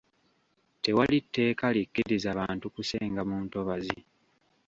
Tewali 0.83 1.17
tteeka 1.23 1.65
likkiriza 1.75 2.29
bantu 2.39 2.65
kusenga 2.75 3.21
mu 3.29 3.37
ntobazi. 3.45 3.97